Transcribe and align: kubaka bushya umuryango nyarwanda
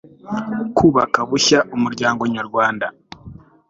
kubaka 0.77 1.19
bushya 1.29 1.59
umuryango 1.75 2.21
nyarwanda 2.35 2.85